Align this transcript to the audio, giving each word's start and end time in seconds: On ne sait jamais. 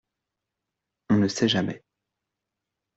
On 1.11 1.17
ne 1.17 1.27
sait 1.27 1.47
jamais. 1.47 1.83